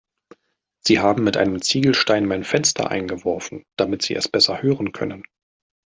[0.79, 5.21] Sie haben mit einem Ziegelstein mein Fenster eingeworfen, damit sie es besser hören können.